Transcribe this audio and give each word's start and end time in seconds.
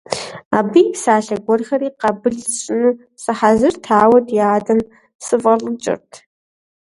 Абы 0.57 0.79
и 0.81 0.83
псалъэ 0.93 1.37
гуэрхэри 1.45 1.89
къабыл 1.99 2.37
сщӀыну 2.53 2.99
сыхьэзырт, 3.23 3.83
ауэ 4.01 4.19
ди 4.27 4.37
адэм 4.55 4.79
сыфӏэлӏыкӏырт. 5.25 6.11